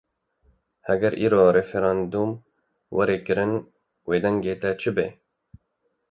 Heger 0.87 1.13
îro 1.25 1.41
referandûm 1.59 2.31
were 2.95 3.17
kirin 3.25 3.53
wê 4.07 4.17
dengê 4.25 4.55
te 4.61 4.69
çi 4.79 4.91
be? 4.95 5.07